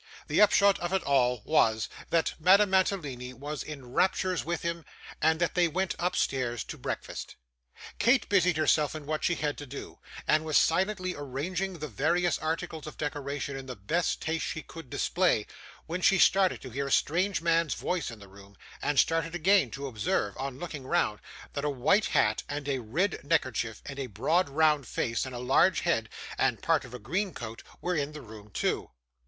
[0.25, 4.83] The upshot of it all was, that Madame Mantalini was in raptures with him,
[5.21, 7.35] and that they went upstairs to breakfast.
[7.99, 12.39] Kate busied herself in what she had to do, and was silently arranging the various
[12.39, 15.45] articles of decoration in the best taste she could display,
[15.85, 19.69] when she started to hear a strange man's voice in the room, and started again,
[19.69, 21.19] to observe, on looking round,
[21.53, 25.37] that a white hat, and a red neckerchief, and a broad round face, and a
[25.37, 26.09] large head,
[26.39, 28.89] and part of a green coat were in the room too.